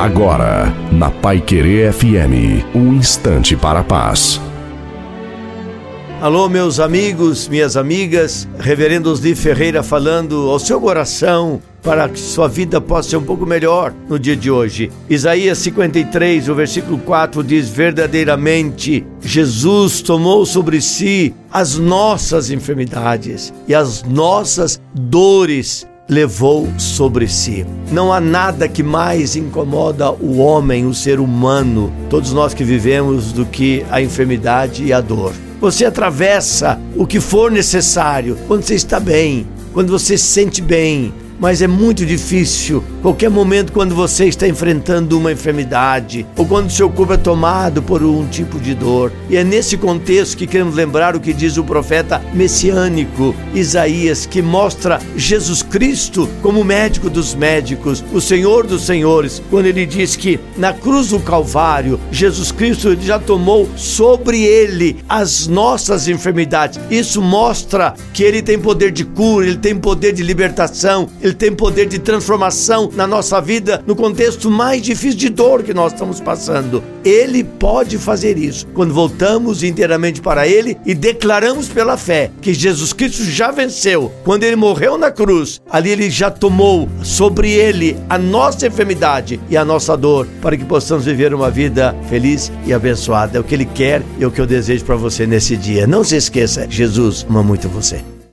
[0.00, 4.40] Agora, na Pai Querer FM, um instante para a paz.
[6.22, 12.48] Alô, meus amigos, minhas amigas, Reverendo Osli Ferreira falando ao seu coração para que sua
[12.48, 14.90] vida possa ser um pouco melhor no dia de hoje.
[15.06, 23.74] Isaías 53, o versículo 4 diz: Verdadeiramente, Jesus tomou sobre si as nossas enfermidades e
[23.74, 27.64] as nossas dores levou sobre si.
[27.92, 33.32] Não há nada que mais incomoda o homem, o ser humano, todos nós que vivemos,
[33.32, 35.32] do que a enfermidade e a dor.
[35.60, 41.14] Você atravessa o que for necessário quando você está bem, quando você se sente bem,
[41.40, 42.84] mas é muito difícil.
[43.00, 48.02] Qualquer momento, quando você está enfrentando uma enfermidade ou quando seu corpo é tomado por
[48.02, 49.10] um tipo de dor.
[49.28, 54.42] E é nesse contexto que queremos lembrar o que diz o profeta messiânico Isaías, que
[54.42, 60.38] mostra Jesus Cristo como médico dos médicos, o Senhor dos senhores, quando ele diz que
[60.58, 66.78] na cruz do Calvário, Jesus Cristo já tomou sobre ele as nossas enfermidades.
[66.90, 71.34] Isso mostra que ele tem poder de cura, ele tem poder de libertação, ele ele
[71.36, 75.92] tem poder de transformação na nossa vida no contexto mais difícil de dor que nós
[75.92, 76.82] estamos passando.
[77.04, 82.92] Ele pode fazer isso quando voltamos inteiramente para Ele e declaramos pela fé que Jesus
[82.92, 84.12] Cristo já venceu.
[84.24, 89.56] Quando Ele morreu na cruz, ali Ele já tomou sobre Ele a nossa enfermidade e
[89.56, 93.38] a nossa dor para que possamos viver uma vida feliz e abençoada.
[93.38, 95.86] É o que Ele quer e é o que eu desejo para você nesse dia.
[95.86, 98.19] Não se esqueça, Jesus ama muito você.